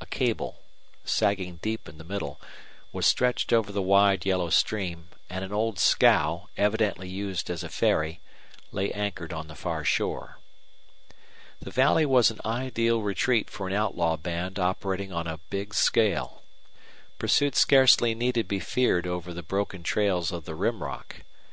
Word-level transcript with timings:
A 0.00 0.06
cable, 0.06 0.60
sagging 1.04 1.56
deep 1.56 1.88
in 1.88 1.98
the 1.98 2.04
middle, 2.04 2.40
was 2.92 3.04
stretched 3.04 3.52
over 3.52 3.72
the 3.72 3.82
wide 3.82 4.24
yellow 4.24 4.48
stream, 4.48 5.08
and 5.28 5.44
an 5.44 5.52
old 5.52 5.80
scow, 5.80 6.46
evidently 6.56 7.08
used 7.08 7.50
as 7.50 7.64
a 7.64 7.68
ferry, 7.68 8.20
lay 8.70 8.92
anchored 8.92 9.32
on 9.32 9.48
the 9.48 9.56
far 9.56 9.82
shore. 9.82 10.38
The 11.60 11.72
valley 11.72 12.06
was 12.06 12.30
an 12.30 12.38
ideal 12.44 13.02
retreat 13.02 13.50
for 13.50 13.66
an 13.66 13.72
outlaw 13.74 14.16
band 14.16 14.56
operating 14.60 15.10
on 15.12 15.26
a 15.26 15.40
big 15.50 15.74
scale. 15.74 16.44
Pursuit 17.18 17.56
scarcely 17.56 18.14
need 18.14 18.46
be 18.46 18.60
feared 18.60 19.08
over 19.08 19.34
the 19.34 19.42
broken 19.42 19.82
trails 19.82 20.30
of 20.30 20.44
the 20.44 20.54
Rim 20.54 20.80
Rock. 20.80 21.22